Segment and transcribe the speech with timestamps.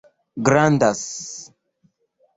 [0.47, 0.99] grandas